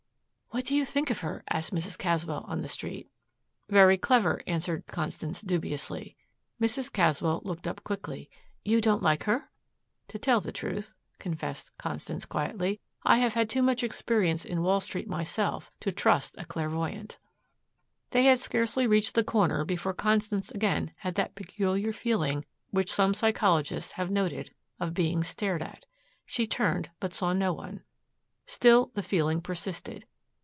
"What 0.53 0.65
do 0.65 0.75
you 0.75 0.83
think 0.83 1.09
of 1.09 1.21
her?" 1.21 1.45
asked 1.49 1.73
Mrs. 1.73 1.97
Caswell 1.97 2.43
on 2.45 2.61
the 2.61 2.67
street. 2.67 3.09
"Very 3.69 3.97
clever," 3.97 4.41
answered 4.45 4.85
Constance 4.85 5.39
dubiously. 5.39 6.17
Mrs. 6.61 6.91
Caswell 6.91 7.39
looked 7.45 7.65
up 7.67 7.85
quickly. 7.85 8.29
"You 8.65 8.81
don't 8.81 9.01
like 9.01 9.23
her?" 9.23 9.49
"To 10.09 10.19
tell 10.19 10.41
the 10.41 10.51
truth," 10.51 10.91
confessed 11.19 11.71
Constance 11.77 12.25
quietly, 12.25 12.81
"I 13.03 13.19
have 13.19 13.33
had 13.33 13.49
too 13.49 13.63
much 13.63 13.81
experience 13.81 14.43
in 14.43 14.61
Wall 14.61 14.81
Street 14.81 15.07
myself 15.07 15.71
to 15.79 15.89
trust 15.91 16.33
to 16.33 16.41
a 16.41 16.45
clairvoyant." 16.45 17.17
They 18.09 18.25
had 18.25 18.37
scarcely 18.41 18.85
reached 18.85 19.15
the 19.15 19.23
corner 19.23 19.63
before 19.63 19.93
Constance 19.93 20.51
again 20.51 20.91
had 20.97 21.15
that 21.15 21.33
peculiar 21.33 21.93
feeling 21.93 22.43
which 22.71 22.91
some 22.91 23.13
psychologists 23.13 23.93
have 23.93 24.11
noted, 24.11 24.53
of 24.81 24.93
being 24.93 25.23
stared 25.23 25.61
at. 25.61 25.85
She 26.25 26.45
turned, 26.45 26.89
but 26.99 27.13
saw 27.13 27.31
no 27.31 27.53
one. 27.53 27.83
Still 28.45 28.91
the 28.95 29.01
feeling 29.03 29.39
persisted. 29.39 30.03